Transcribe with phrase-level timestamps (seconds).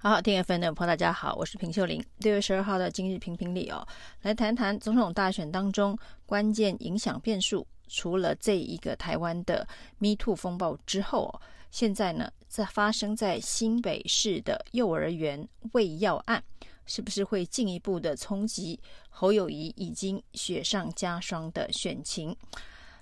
[0.00, 2.00] 好好，听 FM 的朋友大家好，我是平秀玲。
[2.18, 3.84] 六月十二号的今日评评理哦，
[4.22, 7.66] 来谈谈总统大选当中关键影响变数。
[7.88, 9.66] 除了这一个台湾的
[9.98, 11.40] Me Too 风暴之后哦，
[11.72, 16.40] 现在呢，在发生在新北市的幼儿园喂药案，
[16.86, 18.78] 是不是会进一步的冲击
[19.10, 22.36] 侯友宜已经雪上加霜的选情？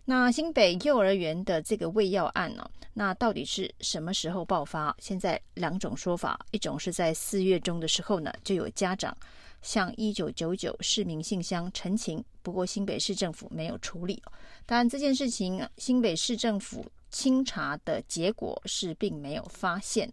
[0.08, 4.94] 那新北幼儿园的这个喂药案呢、那到底是什么时候爆发？
[5.00, 9.14] 现在两种说法，一种是在四月中的时候呢，就有家长
[9.62, 14.22] 向一九九九市民信箱陈情，不过新北市政府没有处理。
[14.64, 20.08] 当然这件事情，新北市政府清查的结果是并没有发现。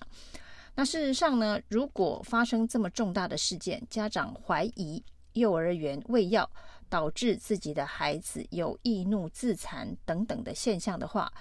[0.74, 5.04] 那事实上呢，如果发生这么重大的事件，家长怀疑
[5.34, 6.50] 幼儿园喂药。
[6.94, 11.34] 导致自己的孩子有易怒自残等等的现象的话，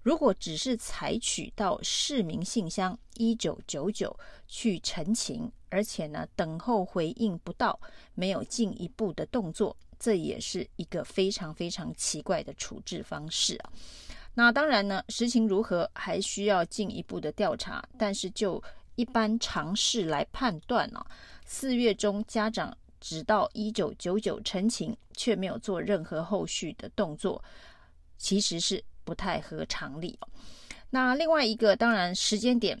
[0.00, 7.78] 如果只是采取到市民信箱一九九九去陈情，而且呢等候回应不到，
[8.14, 13.72] 没有进一步的动作，这也是一个非常非常奇怪的处置方式啊。
[14.32, 18.62] 那当然呢，实情如何还需要进一步的调查，但是就
[18.94, 21.04] 一般常识来判断呢，
[21.44, 22.74] 四月中家长。
[23.04, 27.44] 直到一九九九陈情，却没有做任何后续的动作，
[28.16, 30.18] 其实是不太合常理。
[30.88, 32.80] 那另外一个，当然时间点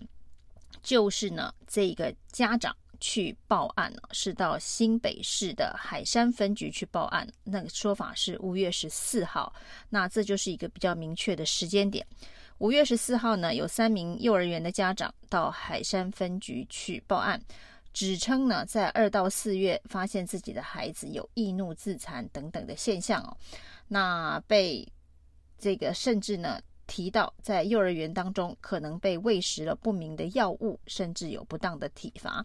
[0.82, 9.52] 就是呢，这个家长去报案了，是到新北市的海山分局去报案，那个说法是五月十四号，
[9.90, 12.06] 那这就是一个比较明确的时间点。
[12.56, 17.38] 五月十四号呢，有三名幼儿园的家长到海山分局去报案。
[17.94, 23.34] 指称呢，在二到四月发现自己的孩子有易怒自残等等的现象哦，
[23.86, 24.86] 那被
[25.56, 32.44] 这个甚至呢提到在幼儿园当中可能被喂食了不明的药物，甚至有不当的体罚。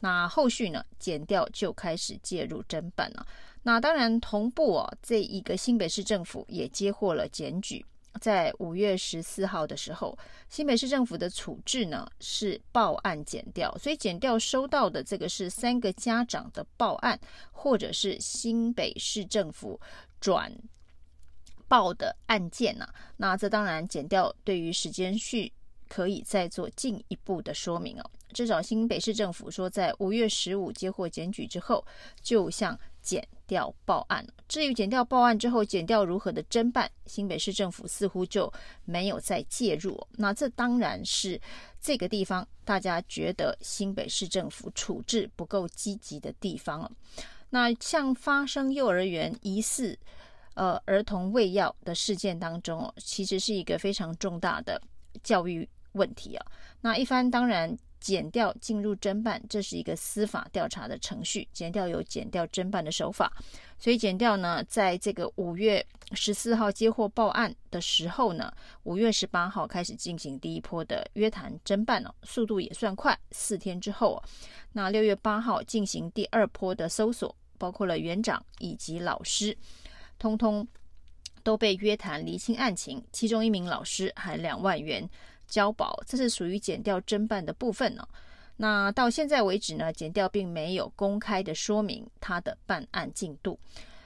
[0.00, 3.24] 那后续呢，检调就开始介入侦办了。
[3.62, 7.84] 那当然同步哦，这一个新北市政府也接获了检举。
[8.20, 17.18] 在五月十四号的时候，新北市政府的处置呢是报案减掉，所以减掉收到的这个是三个家长的报案，
[17.52, 19.80] 或者是新北市政府
[20.20, 20.52] 转
[21.68, 22.94] 报的案件呐、啊。
[23.16, 25.52] 那这当然减掉对于时间序
[25.88, 28.10] 可以再做进一步的说明哦。
[28.32, 31.84] 至少新北市政府说，在五月十五接获检举之后，
[32.22, 32.78] 就向。
[33.02, 34.22] 减掉报案。
[34.50, 38.52] 至于检调报案之后，检调如何的侦办，新北市政府似乎就
[38.84, 39.96] 没有再介入。
[40.16, 41.40] 那这当然是
[41.80, 46.90] 这个地方大家觉得新北市政府处置不够积极的地方了。
[47.50, 49.96] 那像发生幼儿园疑似
[50.54, 54.82] 呃儿童喂药的事件当中哦，其实是一个非常重大的
[55.22, 56.44] 教育问题啊。
[56.80, 57.78] 那一番当然。
[58.00, 61.46] 检调进入侦办，这是一个司法调查的程序。
[61.52, 63.30] 检调有检调侦办的手法，
[63.78, 68.52] 所以检调呢，在这个五月十四号接获报案的时候呢，
[68.84, 73.16] 五月十八号开始进行第一波的约谈侦办了，速度也算快。
[73.30, 74.20] 四天之后，
[74.72, 79.56] 那六月八号进行第二波的搜索，包括了园长以及老师，
[80.18, 80.66] 通通
[81.42, 85.08] 都被约谈厘清案情，其中一名老师还两万元。
[85.50, 88.08] 交保，这是属于减调侦办的部分呢。
[88.56, 93.58] 那到现在为止呢，减调并没有公开的说明他的办案进度，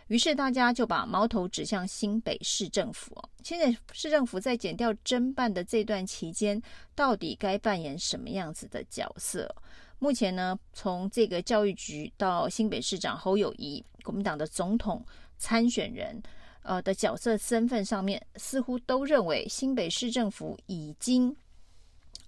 [0.07, 3.17] 于是大家就把矛头指向新北市政府。
[3.43, 6.61] 现在市政府在减调侦办的这段期间，
[6.95, 9.53] 到底该扮演什么样子的角色？
[9.99, 15.05] 目前呢，从这个教育局到新北市长侯友宜，国民党的总统
[15.37, 16.23] 参选人。
[16.65, 21.35] 呃的角色身份上面，似乎都认为新北市政府已经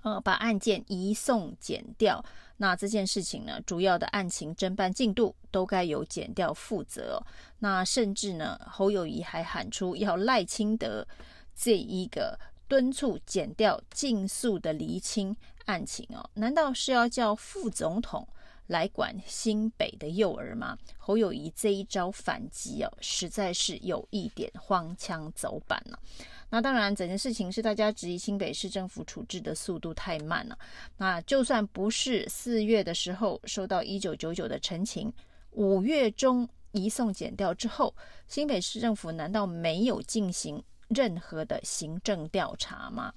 [0.02, 2.24] 呃把案件移送检调，
[2.56, 7.18] 那这件事情呢，主要的案情侦办进度都该由检调负责哦。
[7.58, 11.06] 那甚至呢，侯友谊还喊出要赖清德
[11.54, 12.38] 这一个
[12.68, 18.26] 敦促检调尽速的厘清案情哦，难道是要叫副总统？
[18.66, 20.76] 来管新北的幼儿吗？
[20.98, 25.98] 侯友宜这一招反击哦，实在是有一点荒腔走板了。
[26.48, 30.56] 那当然，整件事情是大家质疑新北市政府处置的速度太慢了。
[30.96, 35.12] 那就算不是四月的时候收到一九九九的陈情，
[35.50, 37.94] 五月中移送检调之后，
[38.28, 43.12] 新北市政府难道没有进行任何的行政调查吗？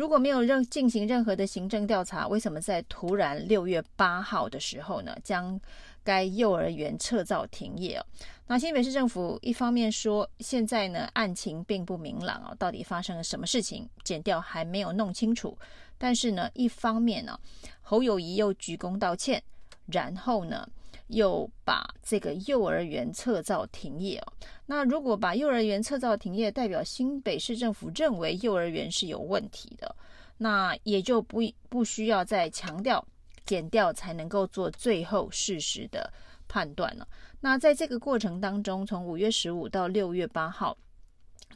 [0.00, 5.60] 如果没有任进行任何的行政调查，为什么在突然六月八号的时候呢，将
[6.02, 8.06] 该幼儿园撤照停业哦？
[8.46, 15.58] 那新北市政府一方面说，现在呢案情并不明朗哦，到底发生了什么事情，检调还没有弄清楚，
[15.98, 17.38] 但是呢，一方面呢，
[17.82, 19.42] 侯友宜又鞠躬道歉，
[19.84, 20.66] 然后呢，
[21.10, 24.32] 又把这个幼儿园撤照停业哦。
[24.66, 29.94] 那如果把幼儿园撤照停业，代表新北市政府认为幼儿园是有问题的，
[30.38, 33.06] 那也就不不需要再强调
[33.44, 36.12] 减掉才能够做最后事实的
[36.48, 37.06] 判断了。
[37.40, 40.76] 那在这个过程当中，从五月十五到六月八号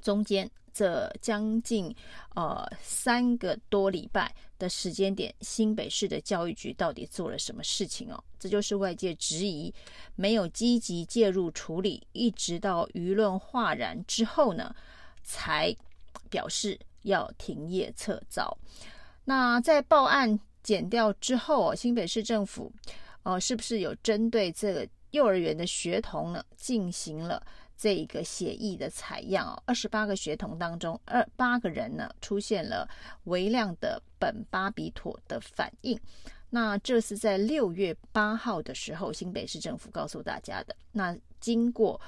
[0.03, 0.51] 中间。
[0.75, 1.94] 这将近
[2.35, 8.23] 呃三个多礼拜的时间点，新北市的教育局到底做了什么事情哦？
[8.41, 9.73] 这就是外界质疑
[10.17, 14.75] 没有积极介入处理，一直到舆论哗然之后呢，
[15.23, 15.75] 才
[16.29, 18.59] 表示要停业撤照。
[19.25, 22.73] 那在报案减掉之后，新北市政府
[23.23, 27.41] 呃是不是有针对这个幼儿园的学童呢进行了？
[27.76, 32.88] 这一个协议的采样哦，二十八个学童当中，二八个人呢出现了
[33.25, 35.99] 微量的苯巴比妥的反应。
[36.50, 40.76] 那这是在六月八号的时候，新北市政府告诉大家的。
[40.93, 42.00] 那经过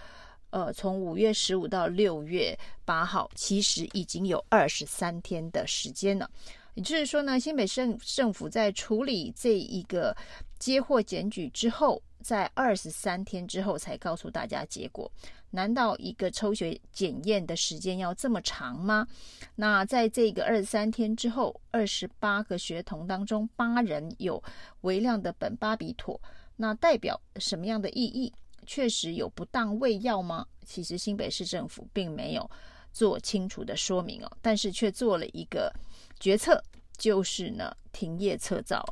[0.50, 6.30] 呃，从五月十五到六月八号，其实已经有二十三天的时间了。
[6.74, 10.16] 也就是说呢，新北市政府在处理这一个
[10.58, 15.10] 接获检举之后，在二十三天之后才告诉大家结果。
[15.56, 19.08] 难道一个抽血检验的时间要这么长吗？
[19.54, 24.40] 那在这个二十三天之后，二十八个学童当中，八人有
[24.82, 26.20] 微量的苯巴比妥，
[26.56, 28.30] 那代表什么样的意义？
[28.66, 30.46] 确实有不当喂药吗？
[30.66, 32.50] 其实新北市政府并没有
[32.92, 35.72] 做清楚的说明哦，但是却做了一个
[36.20, 36.62] 决策，
[36.98, 38.84] 就是呢停业撤照。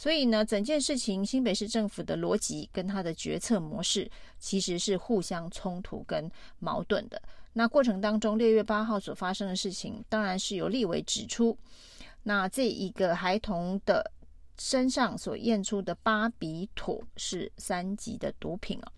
[0.00, 6.26] 所以呢，整件事情新北市政府的逻辑跟他的决策模式其实是互相冲突跟
[6.58, 7.20] 矛盾的。
[7.52, 11.54] 那过程当中，六月八号所发生的事情，当然是有立委指出，
[12.22, 14.10] 那这一个孩童的
[14.56, 18.90] 身上所验出的巴比妥是三级的毒品啊。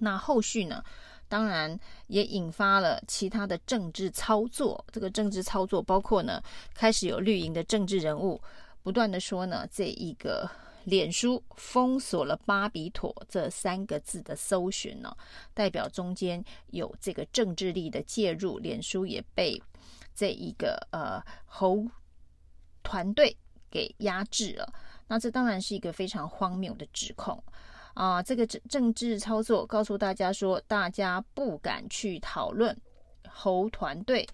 [0.00, 0.82] 那后续呢，
[1.28, 1.78] 当然
[2.08, 4.84] 也引发了其他的政治操作。
[4.90, 6.42] 这个政治操作包括呢，
[6.74, 8.42] 开始有绿营的政治人物。
[8.86, 10.48] 不断的说呢，这一个
[10.84, 15.12] 脸书封锁了“巴比妥”这三个字的搜寻呢，
[15.52, 19.60] 代表中间有这个政治力的介入，脸书也被
[20.14, 21.84] 这一个呃侯
[22.84, 23.36] 团队
[23.68, 24.72] 给压制了。
[25.08, 27.42] 那这当然是一个非常荒谬的指控
[27.94, 28.22] 啊！
[28.22, 32.80] 这个政政治操作告诉大家说，大家不敢去讨论
[33.28, 34.24] 侯团队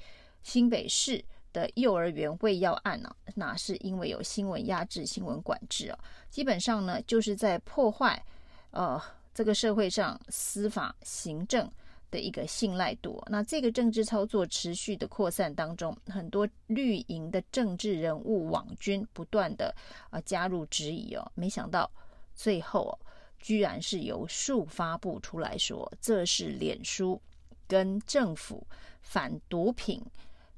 [0.43, 1.25] 新北市。
[1.53, 5.99] 的幼儿园喂药案呢、啊，那是因为有新闻压制、新闻管制啊，
[6.31, 8.23] 基本上呢，就是在破坏
[8.71, 9.01] 呃
[9.35, 11.71] 这个社会上司法行政
[12.11, 13.23] 的一个信赖度。
[13.29, 19.75] 那这个政治操作持续的扩散当中，很多绿营的政治人物网军不断的
[20.11, 21.91] 啊、加入质疑哦，没想到
[22.35, 22.99] 最后、哦、
[23.39, 27.21] 居然是由数发布出来说，这是脸书
[27.67, 28.67] 跟政府
[29.01, 30.03] 反毒品。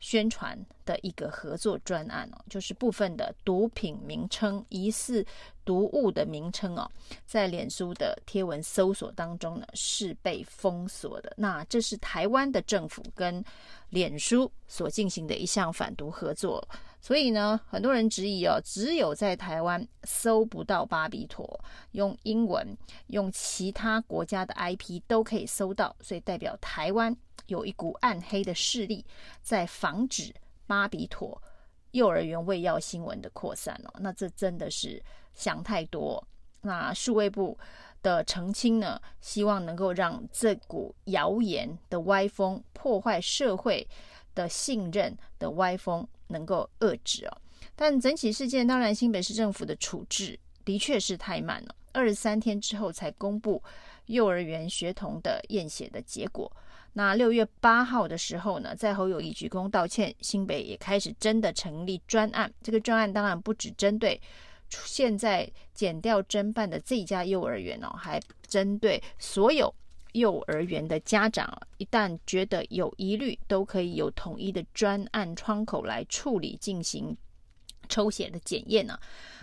[0.05, 0.55] 宣传
[0.85, 5.25] 的一个合作专案哦，就是部分的毒品名称、疑似
[5.65, 6.87] 毒物的名称哦，
[7.25, 11.33] 在脸书的贴文搜索当中呢，是被封锁的。
[11.39, 13.43] 那这是台湾的政府跟
[13.89, 16.62] 脸书所进行的一项反毒合作，
[17.05, 22.75] 所以呢，很多人质疑哦，只有在台湾搜不到巴比妥，用英文、
[23.08, 27.15] 用其他国家的 IP 都可以搜到，所以代表台湾。
[27.49, 29.05] 有一股暗黑的势力
[29.43, 30.34] 在防止
[30.67, 31.39] 巴比妥
[31.91, 35.03] 幼儿园喂药新闻的扩散哦，那这真的是
[35.34, 36.27] 想太多。
[36.63, 37.58] 那数位部
[38.03, 43.87] 的澄清呢，希望能够让这股谣言的歪风、破坏社会
[44.34, 47.36] 的信任的歪风能够遏制哦。
[47.76, 53.62] 但整起事件，当然新北市政府的处置的确是太慢了，二十三天之后才公布
[54.06, 56.50] 幼儿园学童的验血的结果。
[56.93, 62.52] 那六月八号的时候呢，在侯友谊鞠躬道歉，新北也开始真的成立专案。
[62.62, 64.20] 这个专案当然不只针对
[64.69, 69.74] 现在减掉侦办的这家幼儿园哦，还针对所有
[70.15, 77.17] 幼儿园的家长，一旦觉得有疑虑，都可以有统一的专案窗口来处理进行
[77.89, 78.99] 抽血的检验呢。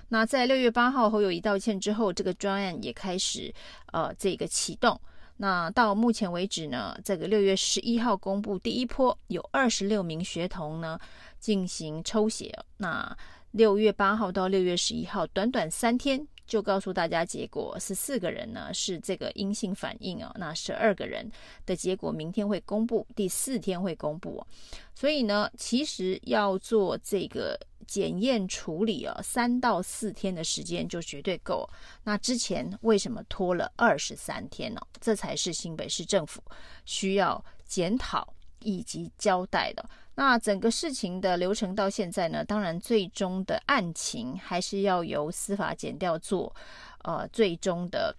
[0.09, 3.53] 那在六月八号侯友宜道歉之后，这个专案也开始
[3.93, 4.99] 呃这个启动。
[5.37, 10.99] 那到目前为止呢，这个六月十一号公布第一波有二十六名学童呢
[11.39, 12.53] 进行抽血。
[12.77, 13.15] 那
[13.51, 21.31] 六月八号到六月十一号，短短三天就告诉大家结果，十四个人呢是这个阴性反应哦，那十二个人
[21.65, 24.45] 的结果明天会公布，第四天会公布哦。
[24.93, 31.65] 所以呢，其实要做这个检验处理啊，三到四天的时间就绝对够。
[32.03, 34.81] 那之前为什么拖了二十三天呢？
[34.99, 36.43] 这才是新北市政府
[36.83, 38.27] 需要检讨
[38.59, 39.89] 以及交代的。
[40.21, 46.55] 那整个事情的流程到现在呢，当然最终的案情还是要由司法检调做，
[47.03, 48.15] 呃，最终的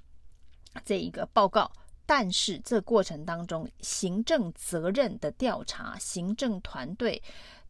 [0.85, 1.71] 这一个报告。
[2.05, 7.23] 但是这过程当中，行政责任的调查，行政团队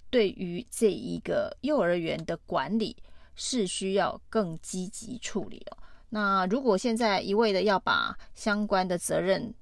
[0.08, 2.96] 对于这一个幼儿园的管理
[3.34, 5.76] 是需要更积极处理哦。
[6.08, 9.52] 那如果现在一味的要把相关的责任，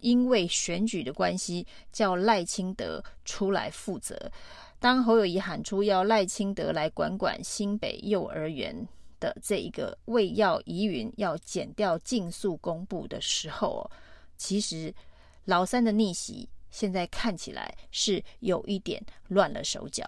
[0.00, 4.30] 因为选举的关系，叫赖清德出来负责。
[4.78, 8.86] 当侯友宜喊出要赖清德来管管新北幼儿园
[9.18, 13.90] 的这一个未药疑云要检调尽速公布的时候，
[14.36, 14.94] 其实
[15.46, 20.04] 老三的逆袭现在看起来是有一点乱了手脚。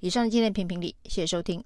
[0.00, 1.64] 以上今天的评评理，谢谢收听。